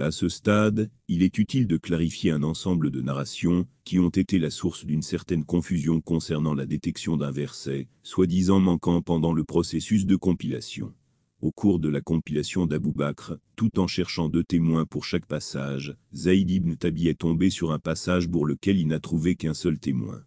À 0.00 0.12
ce 0.12 0.30
stade, 0.30 0.90
il 1.08 1.22
est 1.22 1.36
utile 1.36 1.66
de 1.66 1.76
clarifier 1.76 2.30
un 2.30 2.42
ensemble 2.42 2.90
de 2.90 3.02
narrations 3.02 3.66
qui 3.84 3.98
ont 3.98 4.08
été 4.08 4.38
la 4.38 4.48
source 4.48 4.86
d'une 4.86 5.02
certaine 5.02 5.44
confusion 5.44 6.00
concernant 6.00 6.54
la 6.54 6.64
détection 6.64 7.18
d'un 7.18 7.30
verset, 7.30 7.86
soi-disant 8.02 8.60
manquant 8.60 9.02
pendant 9.02 9.34
le 9.34 9.44
processus 9.44 10.06
de 10.06 10.16
compilation. 10.16 10.94
Au 11.42 11.52
cours 11.52 11.80
de 11.80 11.90
la 11.90 12.00
compilation 12.00 12.64
d'Abou 12.64 12.92
Bakr, 12.92 13.36
tout 13.56 13.78
en 13.78 13.86
cherchant 13.86 14.30
deux 14.30 14.44
témoins 14.44 14.86
pour 14.86 15.04
chaque 15.04 15.26
passage, 15.26 15.94
Zaïd 16.14 16.50
ibn 16.50 16.76
Tabi 16.76 17.08
est 17.08 17.20
tombé 17.20 17.50
sur 17.50 17.70
un 17.70 17.78
passage 17.78 18.26
pour 18.26 18.46
lequel 18.46 18.78
il 18.78 18.86
n'a 18.86 19.00
trouvé 19.00 19.34
qu'un 19.34 19.54
seul 19.54 19.78
témoin. 19.78 20.22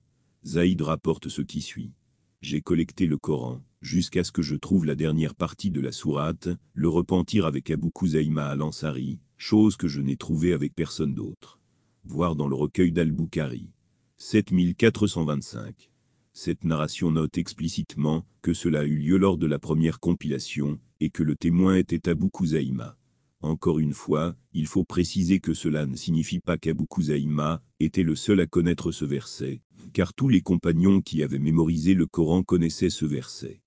Zaïd 0.45 0.81
rapporte 0.83 1.29
ce 1.29 1.41
qui 1.41 1.61
suit. 1.61 1.93
J'ai 2.41 2.61
collecté 2.61 3.07
le 3.07 3.17
Coran, 3.17 3.63
jusqu'à 3.81 4.23
ce 4.23 4.31
que 4.31 4.41
je 4.41 4.55
trouve 4.55 4.85
la 4.85 4.95
dernière 4.95 5.33
partie 5.33 5.71
de 5.71 5.81
la 5.81 5.91
sourate, 5.91 6.49
le 6.73 6.89
repentir 6.89 7.45
avec 7.45 7.71
Abu 7.71 7.89
Kouzaïma 7.89 8.47
al-Ansari, 8.47 9.19
chose 9.43 9.75
que 9.75 9.89
je 9.89 9.99
n'ai 9.99 10.15
trouvée 10.15 10.53
avec 10.53 10.73
personne 10.73 11.13
d'autre. 11.13 11.59
Voir 12.05 12.37
dans 12.37 12.47
le 12.47 12.55
recueil 12.55 12.93
d'Al-Bukhari. 12.93 13.69
7425. 14.15 15.91
Cette 16.31 16.63
narration 16.63 17.11
note 17.11 17.37
explicitement 17.37 18.25
que 18.41 18.53
cela 18.53 18.79
a 18.79 18.83
eu 18.85 18.95
lieu 18.95 19.17
lors 19.17 19.37
de 19.37 19.45
la 19.45 19.59
première 19.59 19.99
compilation, 19.99 20.79
et 21.01 21.09
que 21.09 21.23
le 21.23 21.35
témoin 21.35 21.75
était 21.75 22.07
Abu 22.07 22.29
Kouzaïma. 22.29 22.97
Encore 23.41 23.79
une 23.79 23.91
fois, 23.91 24.37
il 24.53 24.65
faut 24.65 24.85
préciser 24.85 25.41
que 25.41 25.53
cela 25.53 25.85
ne 25.85 25.97
signifie 25.97 26.39
pas 26.39 26.57
qu'Abu 26.57 26.85
Kouzaïma 26.87 27.61
était 27.81 28.03
le 28.03 28.15
seul 28.15 28.39
à 28.39 28.47
connaître 28.47 28.93
ce 28.93 29.03
verset, 29.03 29.61
car 29.91 30.13
tous 30.13 30.29
les 30.29 30.41
compagnons 30.41 31.01
qui 31.01 31.21
avaient 31.21 31.37
mémorisé 31.37 31.95
le 31.95 32.05
Coran 32.05 32.43
connaissaient 32.43 32.89
ce 32.89 33.05
verset. 33.05 33.61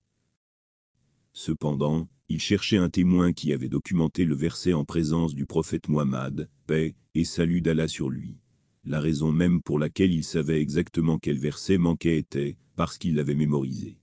Cependant, 1.33 2.09
il 2.29 2.41
cherchait 2.41 2.77
un 2.77 2.89
témoin 2.89 3.31
qui 3.31 3.53
avait 3.53 3.69
documenté 3.69 4.25
le 4.25 4.35
verset 4.35 4.73
en 4.73 4.83
présence 4.83 5.33
du 5.33 5.45
prophète 5.45 5.87
Muhammad, 5.87 6.49
paix 6.65 6.95
et 7.15 7.23
salut 7.23 7.61
d'Allah 7.61 7.87
sur 7.87 8.09
lui. 8.09 8.37
La 8.83 8.99
raison 8.99 9.31
même 9.31 9.61
pour 9.61 9.79
laquelle 9.79 10.11
il 10.11 10.23
savait 10.23 10.61
exactement 10.61 11.19
quel 11.19 11.37
verset 11.37 11.77
manquait 11.77 12.17
était 12.17 12.57
parce 12.75 12.97
qu'il 12.97 13.15
l'avait 13.15 13.35
mémorisé. 13.35 13.97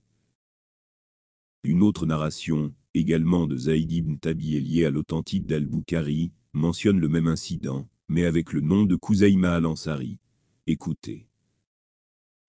Une 1.63 1.81
autre 1.81 2.05
narration, 2.05 2.73
également 2.93 3.47
de 3.47 3.57
Zaïd 3.57 3.91
ibn 3.91 4.15
Tabi 4.17 4.59
liée 4.59 4.85
à 4.85 4.91
l'authentique 4.91 5.45
d'Al-Bukhari, 5.45 6.31
mentionne 6.53 6.99
le 6.99 7.09
même 7.09 7.27
incident, 7.27 7.87
mais 8.07 8.25
avec 8.25 8.53
le 8.53 8.61
nom 8.61 8.85
de 8.85 8.95
Kouzaïma 8.95 9.53
al-Ansari. 9.53 10.19
Écoutez. 10.67 11.27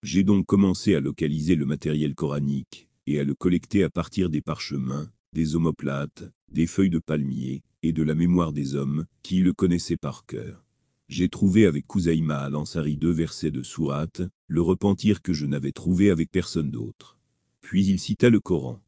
J'ai 0.03 0.23
donc 0.23 0.45
commencé 0.45 0.95
à 0.95 0.99
localiser 0.99 1.55
le 1.55 1.65
matériel 1.65 2.13
coranique, 2.13 2.87
et 3.07 3.19
à 3.19 3.23
le 3.23 3.33
collecter 3.33 3.83
à 3.83 3.89
partir 3.89 4.29
des 4.29 4.41
parchemins, 4.41 5.09
des 5.37 5.55
omoplates, 5.55 6.23
des 6.51 6.65
feuilles 6.65 6.89
de 6.89 6.97
palmier, 6.97 7.61
et 7.83 7.93
de 7.93 8.01
la 8.01 8.15
mémoire 8.15 8.53
des 8.53 8.73
hommes, 8.73 9.05
qui 9.21 9.41
le 9.41 9.53
connaissaient 9.53 9.95
par 9.95 10.25
cœur. 10.25 10.65
J'ai 11.09 11.29
trouvé 11.29 11.67
avec 11.67 11.85
Kouzaïma 11.85 12.39
al-Ansari 12.39 12.97
deux 12.97 13.11
versets 13.11 13.51
de 13.51 13.61
sourate, 13.61 14.23
le 14.47 14.61
repentir 14.63 15.21
que 15.21 15.33
je 15.33 15.45
n'avais 15.45 15.73
trouvé 15.73 16.09
avec 16.09 16.31
personne 16.31 16.71
d'autre. 16.71 17.19
Puis 17.61 17.85
il 17.85 17.99
cita 17.99 18.31
le 18.31 18.39
Coran. 18.39 18.81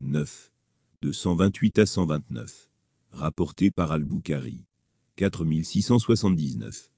9. 0.00 0.52
De 1.02 1.10
128 1.10 1.80
à 1.80 1.86
129. 1.86 2.70
Rapporté 3.10 3.72
par 3.72 3.90
Al-Bukhari. 3.90 4.64
4679. 5.16 6.92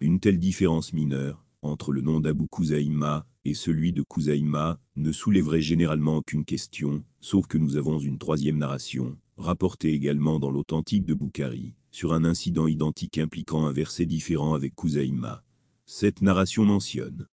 Une 0.00 0.18
telle 0.18 0.38
différence 0.38 0.94
mineure, 0.94 1.44
entre 1.60 1.92
le 1.92 2.00
nom 2.00 2.20
d'Abu 2.20 2.46
Kouzaïma 2.48 3.26
et 3.44 3.54
celui 3.54 3.92
de 3.92 4.02
Kouzaïma, 4.02 4.80
ne 4.96 5.12
soulèverait 5.12 5.60
généralement 5.60 6.16
aucune 6.16 6.44
question, 6.44 7.04
sauf 7.20 7.46
que 7.46 7.58
nous 7.58 7.76
avons 7.76 7.98
une 7.98 8.18
troisième 8.18 8.58
narration, 8.58 9.16
rapportée 9.36 9.92
également 9.92 10.38
dans 10.38 10.50
l'authentique 10.50 11.04
de 11.04 11.14
Bukhari, 11.14 11.74
sur 11.90 12.12
un 12.12 12.24
incident 12.24 12.66
identique 12.66 13.18
impliquant 13.18 13.66
un 13.66 13.72
verset 13.72 14.06
différent 14.06 14.54
avec 14.54 14.74
Kouzaïma. 14.74 15.44
Cette 15.86 16.22
narration 16.22 16.64
mentionne 16.64 17.26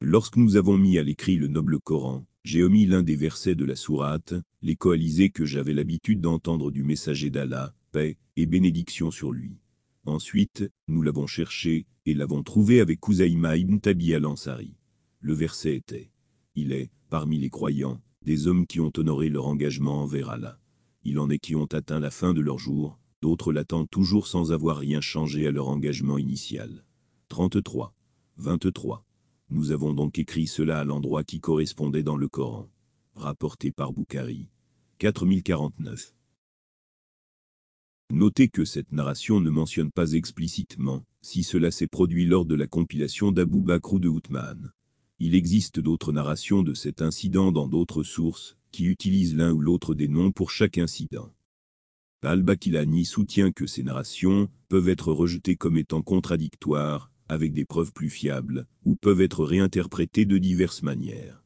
Lorsque 0.00 0.36
nous 0.36 0.56
avons 0.56 0.76
mis 0.76 0.98
à 0.98 1.02
l'écrit 1.02 1.36
le 1.36 1.48
noble 1.48 1.78
Coran, 1.80 2.26
j'ai 2.44 2.62
omis 2.62 2.86
l'un 2.86 3.02
des 3.02 3.16
versets 3.16 3.54
de 3.54 3.64
la 3.64 3.76
sourate, 3.76 4.34
les 4.62 4.76
coalisés 4.76 5.30
que 5.30 5.44
j'avais 5.44 5.72
l'habitude 5.72 6.20
d'entendre 6.20 6.70
du 6.70 6.82
messager 6.84 7.28
d'Allah, 7.28 7.74
paix 7.92 8.18
et 8.36 8.46
bénédiction 8.46 9.10
sur 9.10 9.32
lui. 9.32 9.58
Ensuite, 10.06 10.64
nous 10.88 11.02
l'avons 11.02 11.26
cherché, 11.26 11.86
et 12.06 12.14
l'avons 12.14 12.42
trouvé 12.42 12.80
avec 12.80 13.00
Kouzaïma 13.00 13.56
ibn 13.56 13.78
Tabi 13.78 14.14
al-Ansari. 14.14 14.76
Le 15.20 15.34
verset 15.34 15.76
était 15.76 16.10
Il 16.54 16.72
est, 16.72 16.90
parmi 17.10 17.38
les 17.38 17.50
croyants, 17.50 18.00
des 18.22 18.46
hommes 18.46 18.66
qui 18.66 18.80
ont 18.80 18.92
honoré 18.96 19.28
leur 19.28 19.46
engagement 19.46 20.02
envers 20.02 20.30
Allah 20.30 20.58
il 21.08 21.20
en 21.20 21.30
est 21.30 21.38
qui 21.38 21.54
ont 21.54 21.66
atteint 21.66 22.00
la 22.00 22.10
fin 22.10 22.34
de 22.34 22.40
leur 22.40 22.58
jour, 22.58 22.98
d'autres 23.22 23.52
l'attendent 23.52 23.88
toujours 23.88 24.26
sans 24.26 24.50
avoir 24.50 24.78
rien 24.78 25.00
changé 25.00 25.46
à 25.46 25.52
leur 25.52 25.68
engagement 25.68 26.18
initial. 26.18 26.84
33. 27.28 27.94
23. 28.38 29.04
Nous 29.50 29.70
avons 29.70 29.94
donc 29.94 30.18
écrit 30.18 30.48
cela 30.48 30.80
à 30.80 30.84
l'endroit 30.84 31.22
qui 31.22 31.38
correspondait 31.38 32.02
dans 32.02 32.16
le 32.16 32.28
Coran. 32.28 32.68
Rapporté 33.14 33.70
par 33.70 33.92
Boukhari. 33.92 34.48
4049. 34.98 36.15
Notez 38.12 38.48
que 38.48 38.64
cette 38.64 38.92
narration 38.92 39.40
ne 39.40 39.50
mentionne 39.50 39.90
pas 39.90 40.12
explicitement 40.12 41.04
si 41.22 41.42
cela 41.42 41.72
s'est 41.72 41.88
produit 41.88 42.24
lors 42.24 42.44
de 42.44 42.54
la 42.54 42.68
compilation 42.68 43.32
d'Abu 43.32 43.60
Bakr 43.60 43.94
ou 43.94 43.98
de 43.98 44.08
Outman. 44.08 44.70
Il 45.18 45.34
existe 45.34 45.80
d'autres 45.80 46.12
narrations 46.12 46.62
de 46.62 46.72
cet 46.72 47.02
incident 47.02 47.50
dans 47.50 47.66
d'autres 47.66 48.04
sources, 48.04 48.56
qui 48.70 48.84
utilisent 48.84 49.34
l'un 49.34 49.50
ou 49.52 49.60
l'autre 49.60 49.94
des 49.94 50.06
noms 50.06 50.30
pour 50.30 50.52
chaque 50.52 50.78
incident. 50.78 51.32
Al-Bakilani 52.22 53.04
soutient 53.04 53.50
que 53.50 53.66
ces 53.66 53.82
narrations 53.82 54.48
peuvent 54.68 54.88
être 54.88 55.12
rejetées 55.12 55.56
comme 55.56 55.76
étant 55.76 56.02
contradictoires, 56.02 57.10
avec 57.28 57.52
des 57.52 57.64
preuves 57.64 57.92
plus 57.92 58.10
fiables, 58.10 58.66
ou 58.84 58.94
peuvent 58.94 59.20
être 59.20 59.44
réinterprétées 59.44 60.26
de 60.26 60.38
diverses 60.38 60.82
manières. 60.82 61.42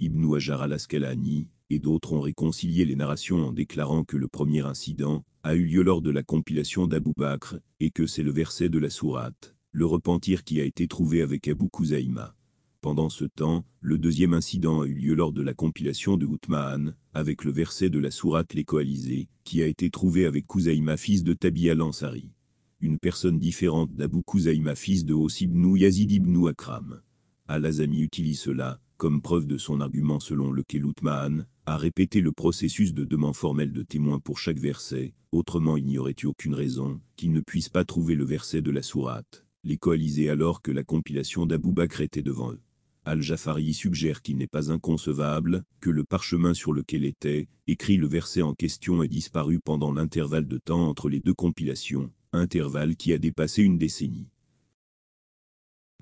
Ibn 0.00 0.34
Hajar 0.34 0.62
al-Asqalani 0.62 1.48
et 1.70 1.78
d'autres 1.78 2.14
ont 2.14 2.20
réconcilié 2.20 2.84
les 2.84 2.96
narrations 2.96 3.48
en 3.48 3.52
déclarant 3.52 4.04
que 4.04 4.16
le 4.16 4.28
premier 4.28 4.64
incident 4.64 5.24
a 5.48 5.54
eu 5.54 5.64
lieu 5.64 5.82
lors 5.82 6.02
de 6.02 6.10
la 6.10 6.22
compilation 6.22 6.86
d'Abu 6.86 7.12
Bakr, 7.16 7.58
et 7.80 7.90
que 7.90 8.06
c'est 8.06 8.22
le 8.22 8.30
verset 8.30 8.68
de 8.68 8.78
la 8.78 8.90
sourate, 8.90 9.56
le 9.72 9.86
repentir 9.86 10.44
qui 10.44 10.60
a 10.60 10.64
été 10.64 10.86
trouvé 10.86 11.22
avec 11.22 11.48
Abu 11.48 11.70
Kouzaïma. 11.70 12.36
Pendant 12.82 13.08
ce 13.08 13.24
temps, 13.24 13.64
le 13.80 13.96
deuxième 13.96 14.34
incident 14.34 14.82
a 14.82 14.86
eu 14.86 14.92
lieu 14.92 15.14
lors 15.14 15.32
de 15.32 15.40
la 15.40 15.54
compilation 15.54 16.18
de 16.18 16.26
Outmaan, 16.26 16.94
avec 17.14 17.44
le 17.44 17.50
verset 17.50 17.88
de 17.88 17.98
la 17.98 18.10
sourate 18.10 18.52
Les 18.52 18.64
Coalisés, 18.64 19.30
qui 19.44 19.62
a 19.62 19.66
été 19.66 19.88
trouvé 19.88 20.26
avec 20.26 20.46
Kouzaïma 20.46 20.98
fils 20.98 21.24
de 21.24 21.32
Tabi 21.32 21.70
al-Ansari. 21.70 22.30
Une 22.80 22.98
personne 22.98 23.38
différente 23.38 23.94
d'Abu 23.94 24.22
Kouzaïma 24.22 24.74
fils 24.74 25.06
de 25.06 25.14
Os 25.14 25.40
ibn 25.40 25.74
Yazid 25.74 26.12
ibn 26.12 26.46
Akram. 26.46 27.00
Al-Azami 27.46 28.02
utilise 28.02 28.40
cela, 28.40 28.82
comme 28.98 29.22
preuve 29.22 29.46
de 29.46 29.56
son 29.56 29.80
argument 29.80 30.18
selon 30.18 30.50
lequel 30.50 30.84
Outmaan 30.84 31.46
a 31.66 31.76
répété 31.76 32.20
le 32.20 32.32
processus 32.32 32.92
de 32.92 33.04
demande 33.04 33.36
formelle 33.36 33.72
de 33.72 33.82
témoins 33.82 34.18
pour 34.18 34.38
chaque 34.38 34.58
verset, 34.58 35.14
autrement 35.30 35.76
il 35.76 35.86
n'y 35.86 35.98
aurait 35.98 36.16
eu 36.20 36.26
aucune 36.26 36.54
raison 36.54 37.00
qu'il 37.16 37.32
ne 37.32 37.40
puisse 37.40 37.68
pas 37.68 37.84
trouver 37.84 38.16
le 38.16 38.24
verset 38.24 38.60
de 38.60 38.72
la 38.72 38.82
sourate. 38.82 39.46
Les 39.62 39.76
coalisés 39.76 40.28
alors 40.28 40.62
que 40.62 40.72
la 40.72 40.82
compilation 40.82 41.46
d'Abou 41.46 41.72
Bakr 41.72 42.00
était 42.00 42.22
devant 42.22 42.52
eux. 42.52 42.60
Al-Jafari 43.04 43.72
suggère 43.72 44.20
qu'il 44.20 44.36
n'est 44.36 44.48
pas 44.48 44.72
inconcevable 44.72 45.62
que 45.80 45.90
le 45.90 46.04
parchemin 46.04 46.52
sur 46.52 46.72
lequel 46.72 47.04
était 47.04 47.48
écrit 47.68 47.96
le 47.96 48.08
verset 48.08 48.42
en 48.42 48.52
question 48.52 49.02
ait 49.02 49.08
disparu 49.08 49.60
pendant 49.60 49.92
l'intervalle 49.92 50.48
de 50.48 50.58
temps 50.58 50.88
entre 50.88 51.08
les 51.08 51.20
deux 51.20 51.34
compilations, 51.34 52.10
intervalle 52.32 52.96
qui 52.96 53.12
a 53.12 53.18
dépassé 53.18 53.62
une 53.62 53.78
décennie. 53.78 54.28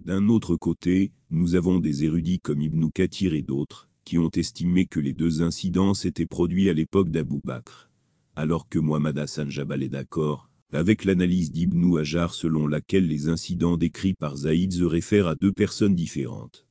D'un 0.04 0.28
autre 0.28 0.56
côté, 0.56 1.12
nous 1.30 1.54
avons 1.54 1.78
des 1.80 2.04
érudits 2.04 2.38
comme 2.38 2.60
Ibn 2.60 2.88
Kathir 2.90 3.34
et 3.34 3.42
d'autres, 3.42 3.88
qui 4.04 4.18
ont 4.18 4.30
estimé 4.30 4.86
que 4.86 5.00
les 5.00 5.12
deux 5.12 5.42
incidents 5.42 5.94
s'étaient 5.94 6.26
produits 6.26 6.68
à 6.68 6.72
l'époque 6.72 7.10
d'Abou 7.10 7.40
Bakr. 7.42 7.90
Alors 8.36 8.68
que 8.68 8.78
Muhammad 8.78 9.18
Hassan 9.18 9.50
Jabal 9.50 9.82
est 9.82 9.88
d'accord, 9.88 10.48
avec 10.72 11.04
l'analyse 11.04 11.50
d'Ibn 11.50 11.98
Hajar 11.98 12.34
selon 12.34 12.66
laquelle 12.66 13.06
les 13.06 13.28
incidents 13.28 13.76
décrits 13.76 14.14
par 14.14 14.36
Zaïd 14.36 14.72
se 14.72 14.84
réfèrent 14.84 15.28
à 15.28 15.34
deux 15.34 15.52
personnes 15.52 15.94
différentes. 15.94 16.66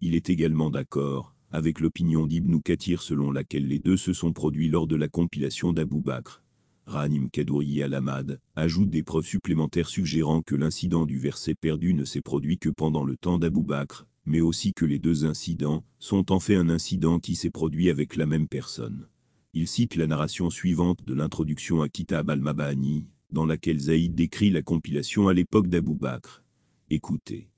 Il 0.00 0.14
est 0.14 0.30
également 0.30 0.70
d'accord 0.70 1.34
avec 1.50 1.78
l'opinion 1.78 2.26
d'Ibn 2.26 2.60
Kathir 2.60 3.02
selon 3.02 3.30
laquelle 3.30 3.68
les 3.68 3.78
deux 3.78 3.96
se 3.96 4.12
sont 4.12 4.32
produits 4.32 4.68
lors 4.68 4.88
de 4.88 4.96
la 4.96 5.08
compilation 5.08 5.72
d'Abou 5.72 6.00
Bakr. 6.00 6.43
Ranim 6.86 7.30
Kadouri 7.30 7.82
al-Ahmad 7.82 8.40
ajoute 8.56 8.90
des 8.90 9.02
preuves 9.02 9.26
supplémentaires 9.26 9.88
suggérant 9.88 10.42
que 10.42 10.54
l'incident 10.54 11.06
du 11.06 11.18
verset 11.18 11.54
perdu 11.54 11.94
ne 11.94 12.04
s'est 12.04 12.20
produit 12.20 12.58
que 12.58 12.68
pendant 12.68 13.04
le 13.04 13.16
temps 13.16 13.38
d'Abou 13.38 13.62
Bakr, 13.62 14.06
mais 14.26 14.40
aussi 14.40 14.74
que 14.74 14.84
les 14.84 14.98
deux 14.98 15.24
incidents 15.24 15.84
sont 15.98 16.30
en 16.30 16.40
fait 16.40 16.56
un 16.56 16.68
incident 16.68 17.18
qui 17.18 17.36
s'est 17.36 17.50
produit 17.50 17.88
avec 17.88 18.16
la 18.16 18.26
même 18.26 18.48
personne. 18.48 19.08
Il 19.54 19.66
cite 19.66 19.96
la 19.96 20.06
narration 20.06 20.50
suivante 20.50 21.04
de 21.04 21.14
l'introduction 21.14 21.80
à 21.80 21.88
Kitab 21.88 22.28
al-Mabani, 22.28 23.06
dans 23.30 23.46
laquelle 23.46 23.78
Zaïd 23.78 24.14
décrit 24.14 24.50
la 24.50 24.62
compilation 24.62 25.28
à 25.28 25.32
l'époque 25.32 25.68
d'Abou 25.68 25.94
Bakr. 25.94 26.42
Écoutez. 26.90 27.48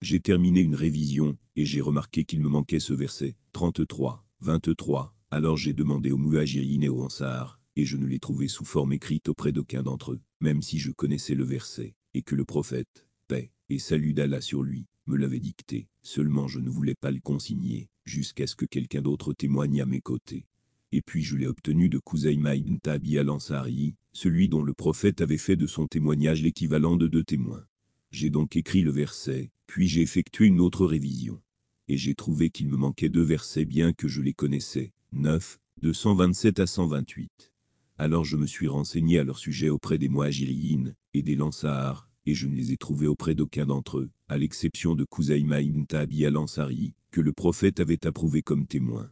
J'ai 0.00 0.20
terminé 0.20 0.60
une 0.60 0.74
révision, 0.74 1.36
et 1.56 1.64
j'ai 1.64 1.80
remarqué 1.80 2.24
qu'il 2.24 2.40
me 2.40 2.48
manquait 2.48 2.80
ce 2.80 2.92
verset, 2.92 3.36
33, 3.52 4.24
23, 4.40 5.13
Alors 5.36 5.56
j'ai 5.56 5.72
demandé 5.72 6.12
aux 6.12 6.16
Muhajirin 6.16 6.82
et 6.82 6.88
aux 6.88 7.02
Ansar, 7.02 7.60
et 7.74 7.84
je 7.84 7.96
ne 7.96 8.06
l'ai 8.06 8.20
trouvé 8.20 8.46
sous 8.46 8.64
forme 8.64 8.92
écrite 8.92 9.28
auprès 9.28 9.50
d'aucun 9.50 9.82
d'entre 9.82 10.12
eux, 10.12 10.20
même 10.38 10.62
si 10.62 10.78
je 10.78 10.92
connaissais 10.92 11.34
le 11.34 11.42
verset, 11.42 11.96
et 12.14 12.22
que 12.22 12.36
le 12.36 12.44
prophète, 12.44 13.08
paix 13.26 13.50
et 13.68 13.80
salut 13.80 14.14
d'Allah 14.14 14.40
sur 14.40 14.62
lui, 14.62 14.86
me 15.08 15.16
l'avait 15.16 15.40
dicté, 15.40 15.88
seulement 16.04 16.46
je 16.46 16.60
ne 16.60 16.70
voulais 16.70 16.94
pas 16.94 17.10
le 17.10 17.18
consigner, 17.18 17.88
jusqu'à 18.04 18.46
ce 18.46 18.54
que 18.54 18.64
quelqu'un 18.64 19.02
d'autre 19.02 19.32
témoigne 19.32 19.82
à 19.82 19.86
mes 19.86 20.00
côtés. 20.00 20.46
Et 20.92 21.02
puis 21.02 21.24
je 21.24 21.36
l'ai 21.36 21.48
obtenu 21.48 21.88
de 21.88 21.98
Kouzaïma 21.98 22.54
ibn 22.54 22.76
Tabi 22.76 23.18
al-Ansari, 23.18 23.96
celui 24.12 24.48
dont 24.48 24.62
le 24.62 24.72
prophète 24.72 25.20
avait 25.20 25.36
fait 25.36 25.56
de 25.56 25.66
son 25.66 25.88
témoignage 25.88 26.42
l'équivalent 26.42 26.94
de 26.94 27.08
deux 27.08 27.24
témoins. 27.24 27.66
J'ai 28.12 28.30
donc 28.30 28.54
écrit 28.54 28.82
le 28.82 28.92
verset, 28.92 29.50
puis 29.66 29.88
j'ai 29.88 30.02
effectué 30.02 30.46
une 30.46 30.60
autre 30.60 30.86
révision. 30.86 31.42
Et 31.88 31.96
j'ai 31.96 32.14
trouvé 32.14 32.50
qu'il 32.50 32.68
me 32.68 32.76
manquait 32.76 33.08
deux 33.08 33.24
versets 33.24 33.64
bien 33.64 33.92
que 33.92 34.06
je 34.06 34.22
les 34.22 34.32
connaissais, 34.32 34.93
9, 35.16 35.60
de 35.80 35.92
127 35.92 36.58
à 36.58 36.66
128. 36.66 37.52
Alors 37.98 38.24
je 38.24 38.36
me 38.36 38.46
suis 38.46 38.66
renseigné 38.66 39.20
à 39.20 39.24
leur 39.24 39.38
sujet 39.38 39.68
auprès 39.68 39.96
des 39.96 40.08
Moagiriyin 40.08 40.92
et 41.14 41.22
des 41.22 41.36
Lansar, 41.36 42.08
et 42.26 42.34
je 42.34 42.48
ne 42.48 42.54
les 42.56 42.72
ai 42.72 42.76
trouvés 42.76 43.06
auprès 43.06 43.36
d'aucun 43.36 43.64
d'entre 43.64 43.98
eux, 43.98 44.10
à 44.28 44.38
l'exception 44.38 44.96
de 44.96 45.04
Kouzaïma 45.04 45.60
ibn 45.60 45.84
Tabi 45.84 46.26
al-Ansari, 46.26 46.94
que 47.12 47.20
le 47.20 47.32
prophète 47.32 47.78
avait 47.78 48.06
approuvé 48.08 48.42
comme 48.42 48.66
témoin. 48.66 49.08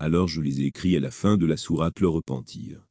Alors 0.00 0.26
je 0.26 0.40
les 0.40 0.60
ai 0.60 0.64
écrits 0.64 0.96
à 0.96 1.00
la 1.00 1.12
fin 1.12 1.36
de 1.36 1.46
la 1.46 1.56
sourate 1.56 2.00
Le 2.00 2.08
Repentir. 2.08 2.88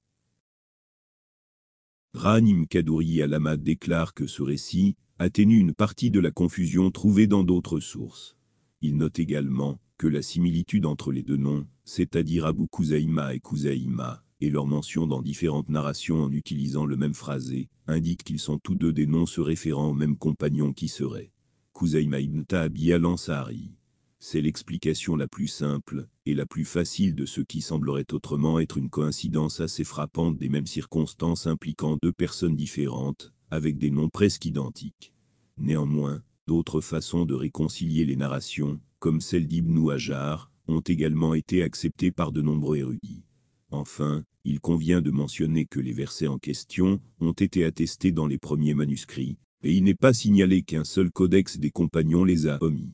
Ranim 2.14 2.66
Kadouri 2.68 3.22
al 3.22 3.58
déclare 3.62 4.14
que 4.14 4.26
ce 4.26 4.42
récit 4.42 4.96
atténue 5.20 5.60
une 5.60 5.74
partie 5.74 6.12
de 6.12 6.22
la 6.22 6.32
confusion 6.32 6.92
trouvée 6.92 7.28
dans 7.28 7.44
d'autres 7.44 7.82
sources. 7.82 8.38
Il 8.82 8.96
note 8.96 9.20
également 9.20 9.80
la 10.08 10.22
similitude 10.22 10.86
entre 10.86 11.12
les 11.12 11.24
deux 11.24 11.38
noms, 11.38 11.66
c'est-à-dire 11.86 12.46
Abu 12.46 12.68
Kouzaïma 12.68 13.34
et 13.34 13.40
Kouzaïma, 13.40 14.24
et 14.42 14.50
leur 14.50 14.68
mention 14.68 15.08
dans 15.08 15.22
différentes 15.22 15.70
narrations 15.70 16.24
en 16.24 16.32
utilisant 16.32 16.86
le 16.86 16.98
même 16.98 17.14
phrasé, 17.14 17.70
indique 17.88 18.24
qu'ils 18.24 18.40
sont 18.40 18.60
tous 18.60 18.76
deux 18.76 18.94
des 18.94 19.08
noms 19.08 19.26
se 19.26 19.42
référant 19.42 19.90
au 19.90 19.94
même 19.94 20.18
compagnon 20.18 20.74
qui 20.74 20.88
serait 20.88 21.32
Kouzaïma 21.74 22.20
ibn 22.20 22.44
Ta'abi 22.44 22.94
al-Ansari. 22.94 23.72
C'est 24.20 24.42
l'explication 24.42 25.16
la 25.16 25.28
plus 25.28 25.48
simple 25.48 26.08
et 26.26 26.34
la 26.34 26.46
plus 26.46 26.66
facile 26.66 27.16
de 27.16 27.26
ce 27.26 27.42
qui 27.42 27.62
semblerait 27.62 28.14
autrement 28.14 28.60
être 28.60 28.78
une 28.78 28.90
coïncidence 28.90 29.60
assez 29.60 29.84
frappante 29.84 30.38
des 30.38 30.50
mêmes 30.50 30.68
circonstances 30.68 31.48
impliquant 31.48 31.98
deux 32.02 32.14
personnes 32.14 32.56
différentes, 32.56 33.34
avec 33.52 33.78
des 33.78 33.92
noms 33.92 34.10
presque 34.10 34.46
identiques. 34.46 35.14
Néanmoins, 35.58 36.22
d'autres 36.48 36.82
façons 36.82 37.26
de 37.26 37.34
réconcilier 37.34 38.06
les 38.06 38.16
narrations, 38.16 38.80
comme 39.04 39.20
celle 39.20 39.48
d'Ibn 39.48 39.92
Hajar, 39.92 40.50
ont 40.70 40.80
également 40.80 41.34
été 41.34 41.62
acceptées 41.62 42.14
par 42.14 42.32
de 42.32 42.42
nombreux 42.42 42.78
érudits. 42.78 43.26
Enfin, 43.70 44.24
il 44.46 44.62
convient 44.62 45.02
de 45.02 45.12
mentionner 45.12 45.66
que 45.66 45.82
les 45.82 45.92
versets 45.92 46.28
en 46.28 46.38
question 46.38 47.02
ont 47.20 47.34
été 47.34 47.66
attestés 47.66 48.14
dans 48.14 48.28
les 48.28 48.38
premiers 48.38 48.74
manuscrits, 48.74 49.38
et 49.62 49.74
il 49.74 49.84
n'est 49.84 49.94
pas 49.94 50.14
signalé 50.14 50.62
qu'un 50.64 50.86
seul 50.86 51.12
codex 51.12 51.58
des 51.58 51.70
compagnons 51.70 52.24
les 52.24 52.48
a 52.48 52.58
omis. 52.62 52.94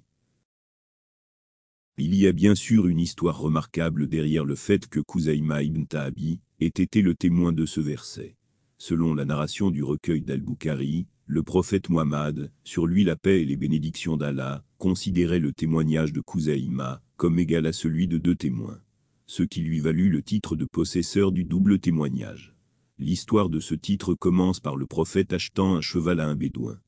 Il 1.99 2.15
y 2.15 2.25
a 2.25 2.31
bien 2.31 2.55
sûr 2.55 2.87
une 2.87 2.99
histoire 2.99 3.37
remarquable 3.37 4.07
derrière 4.07 4.45
le 4.45 4.55
fait 4.55 4.87
que 4.87 5.01
Kouzaïma 5.01 5.61
ibn 5.61 5.83
Ta'abi 5.83 6.39
ait 6.59 6.65
été 6.65 7.03
le 7.03 7.13
témoin 7.13 7.51
de 7.51 7.67
ce 7.67 7.81
verset. 7.81 8.35
Selon 8.79 9.13
la 9.13 9.25
narration 9.25 9.69
du 9.69 9.83
recueil 9.83 10.21
d'Al-Bukhari, 10.21 11.05
le 11.29 11.43
prophète 11.43 11.89
Muhammad, 11.89 12.51
sur 12.65 12.85
lui 12.85 13.05
la 13.05 13.15
paix 13.15 13.41
et 13.41 13.45
les 13.45 13.55
bénédictions 13.55 14.17
d'Allah, 14.17 14.65
considérait 14.77 15.39
le 15.39 15.53
témoignage 15.53 16.11
de 16.11 16.19
Kouzaïma 16.19 17.01
comme 17.15 17.39
égal 17.39 17.65
à 17.65 17.71
celui 17.71 18.07
de 18.07 18.17
deux 18.17 18.35
témoins 18.35 18.81
ce 19.29 19.43
qui 19.43 19.61
lui 19.61 19.79
valut 19.79 20.09
le 20.09 20.23
titre 20.23 20.55
de 20.55 20.65
possesseur 20.65 21.31
du 21.31 21.45
double 21.45 21.77
témoignage. 21.77 22.55
L'histoire 22.97 23.47
de 23.47 23.59
ce 23.59 23.75
titre 23.75 24.15
commence 24.15 24.59
par 24.59 24.75
le 24.75 24.87
prophète 24.87 25.33
achetant 25.33 25.75
un 25.75 25.81
cheval 25.81 26.19
à 26.19 26.27
un 26.27 26.35
bédouin. 26.35 26.79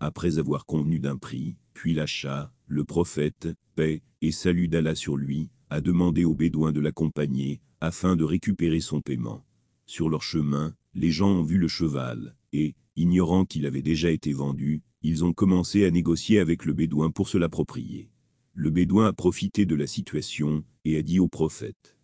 Après 0.00 0.38
avoir 0.38 0.64
convenu 0.64 0.98
d'un 0.98 1.18
prix, 1.18 1.56
puis 1.74 1.92
l'achat, 1.92 2.54
le 2.66 2.84
prophète, 2.84 3.48
paix 3.74 4.00
et 4.22 4.32
salut 4.32 4.66
d'Allah 4.66 4.94
sur 4.94 5.18
lui, 5.18 5.50
a 5.68 5.82
demandé 5.82 6.24
au 6.24 6.34
bédouin 6.34 6.72
de 6.72 6.80
l'accompagner, 6.80 7.60
afin 7.82 8.16
de 8.16 8.24
récupérer 8.24 8.80
son 8.80 9.02
paiement. 9.02 9.44
Sur 9.84 10.08
leur 10.08 10.22
chemin, 10.22 10.74
les 10.94 11.10
gens 11.10 11.28
ont 11.28 11.42
vu 11.42 11.58
le 11.58 11.68
cheval, 11.68 12.34
et, 12.54 12.74
ignorant 13.00 13.46
qu'il 13.46 13.64
avait 13.64 13.82
déjà 13.82 14.10
été 14.10 14.32
vendu, 14.32 14.82
ils 15.02 15.24
ont 15.24 15.32
commencé 15.32 15.86
à 15.86 15.90
négocier 15.90 16.38
avec 16.38 16.66
le 16.66 16.74
bédouin 16.74 17.10
pour 17.10 17.28
se 17.28 17.38
l'approprier. 17.38 18.10
Le 18.52 18.70
bédouin 18.70 19.06
a 19.06 19.12
profité 19.14 19.64
de 19.64 19.74
la 19.74 19.86
situation, 19.86 20.64
et 20.84 20.98
a 20.98 21.02
dit 21.02 21.18
au 21.18 21.28
prophète, 21.28 21.96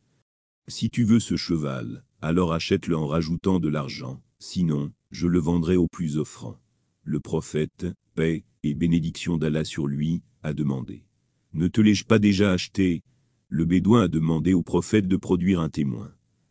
Si 0.68 0.88
tu 0.88 1.04
veux 1.04 1.20
ce 1.20 1.36
cheval, 1.36 2.02
alors 2.22 2.54
achète-le 2.54 2.96
en 2.96 3.06
rajoutant 3.06 3.60
de 3.60 3.68
l'argent, 3.68 4.22
sinon, 4.38 4.90
je 5.10 5.26
le 5.26 5.38
vendrai 5.38 5.76
au 5.76 5.86
plus 5.86 6.16
offrant. 6.16 6.58
Le 7.04 7.20
prophète, 7.20 7.86
paix 8.14 8.44
et 8.62 8.74
bénédiction 8.74 9.36
d'Allah 9.36 9.64
sur 9.64 9.86
lui, 9.86 10.22
a 10.42 10.54
demandé. 10.54 11.04
Ne 11.52 11.68
te 11.68 11.80
l'ai-je 11.82 12.04
pas 12.04 12.18
déjà 12.18 12.52
acheté? 12.52 13.02
Le 13.48 13.66
bédouin 13.66 14.04
a 14.04 14.08
demandé 14.08 14.54
au 14.54 14.62
prophète 14.62 15.08
de 15.08 15.16
produire 15.16 15.60
un 15.60 15.68
témoin. 15.68 16.10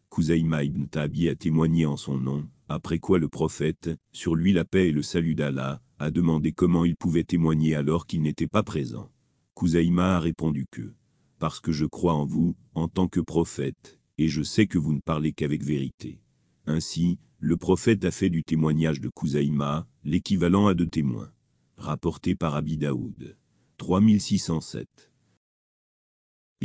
Kouzaïma 0.10 0.64
ibn 0.64 0.86
Tabi 0.86 1.30
a 1.30 1.36
témoigné 1.36 1.86
en 1.86 1.98
son 1.98 2.18
nom, 2.18 2.48
après 2.68 3.00
quoi 3.00 3.20
le 3.20 3.28
prophète, 3.28 3.92
sur 4.12 4.36
lui 4.36 4.54
la 4.54 4.66
paix 4.66 4.90
et 4.90 4.92
le 4.92 5.04
salut 5.04 5.36
d'Allah, 5.36 5.82
a 6.00 6.12
demandé 6.12 6.52
comment 6.52 6.86
il 6.86 6.96
pouvait 6.96 7.24
témoigner 7.24 7.76
alors 7.76 8.08
qu'il 8.08 8.22
n'était 8.22 8.48
pas 8.48 8.64
présent. 8.64 9.10
Kouzaïma 9.54 10.18
a 10.18 10.20
répondu 10.20 10.66
que 10.70 10.94
parce 11.40 11.60
que 11.60 11.72
je 11.72 11.86
crois 11.86 12.14
en 12.14 12.26
vous, 12.26 12.56
en 12.74 12.88
tant 12.88 13.08
que 13.08 13.20
prophète, 13.20 14.00
et 14.18 14.30
je 14.30 14.42
sais 14.42 14.68
que 14.68 14.78
vous 14.78 14.94
ne 14.94 15.02
parlez 15.02 15.34
qu'avec 15.34 15.64
vérité. 15.64 16.20
Ainsi, 16.66 17.20
le 17.40 17.58
prophète 17.58 18.06
a 18.06 18.12
fait 18.12 18.30
du 18.30 18.44
témoignage 18.44 19.02
de 19.02 19.10
Kouzaïma 19.10 19.86
l'équivalent 20.04 20.68
à 20.68 20.74
deux 20.74 20.88
témoins. 20.88 21.32
Rapporté 21.78 22.36
par 22.36 22.56
Abi 22.56 22.78
Daoud. 22.78 23.38
3607. 23.78 24.88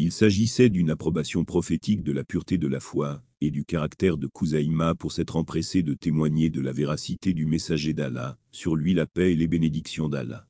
Il 0.02 0.12
s'agissait 0.12 0.70
d'une 0.70 0.88
approbation 0.88 1.44
prophétique 1.44 2.02
de 2.02 2.12
la 2.12 2.24
pureté 2.24 2.56
de 2.56 2.66
la 2.66 2.80
foi, 2.80 3.22
et 3.42 3.50
du 3.50 3.66
caractère 3.66 4.16
de 4.16 4.26
Kouzaïma 4.26 4.94
pour 4.94 5.12
s'être 5.12 5.36
empressé 5.36 5.82
de 5.82 5.92
témoigner 5.92 6.48
de 6.48 6.62
la 6.62 6.72
véracité 6.72 7.34
du 7.34 7.44
messager 7.44 7.92
d'Allah, 7.92 8.38
sur 8.50 8.76
lui 8.76 8.94
la 8.94 9.04
paix 9.04 9.32
et 9.32 9.36
les 9.36 9.46
bénédictions 9.46 10.08
d'Allah. 10.08 10.48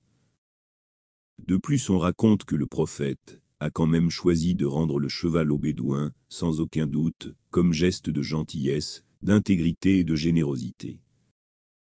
De 1.48 1.56
plus 1.56 1.90
on 1.90 1.98
raconte 1.98 2.44
que 2.44 2.54
le 2.54 2.66
prophète, 2.66 3.42
a 3.58 3.70
quand 3.70 3.88
même 3.88 4.08
choisi 4.08 4.54
de 4.54 4.66
rendre 4.66 5.00
le 5.00 5.08
cheval 5.08 5.50
au 5.50 5.58
bédouin, 5.58 6.12
sans 6.28 6.60
aucun 6.60 6.86
doute, 6.86 7.34
comme 7.50 7.72
geste 7.72 8.08
de 8.08 8.22
gentillesse, 8.22 9.04
d'intégrité 9.24 9.98
et 9.98 10.04
de 10.04 10.14
générosité. 10.14 11.00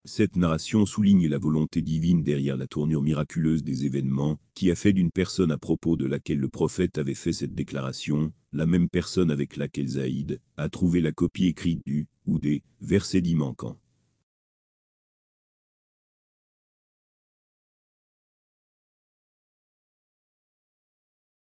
Cette 0.09 0.37
narration 0.37 0.87
souligne 0.87 1.27
la 1.27 1.37
volonté 1.37 1.83
divine 1.83 2.23
derrière 2.23 2.57
la 2.57 2.69
tournure 2.69 3.03
miraculeuse 3.03 3.65
des 3.65 3.87
événements, 3.87 4.39
qui 4.55 4.71
a 4.71 4.77
fait 4.77 4.93
d'une 4.93 5.11
personne 5.11 5.51
à 5.51 5.59
propos 5.59 5.97
de 5.97 6.07
laquelle 6.07 6.39
le 6.39 6.49
prophète 6.49 6.97
avait 6.97 7.15
fait 7.15 7.33
cette 7.33 7.57
déclaration, 7.57 8.33
la 8.53 8.67
même 8.67 8.89
personne 8.89 9.33
avec 9.33 9.57
laquelle 9.57 9.89
Zaïd 9.89 10.41
a 10.59 10.69
trouvé 10.69 11.01
la 11.01 11.11
copie 11.11 11.47
écrite 11.47 11.81
du, 11.85 12.07
ou 12.25 12.39
des, 12.39 12.63
versets 12.81 13.21
dits 13.21 13.35
manquants. 13.35 13.79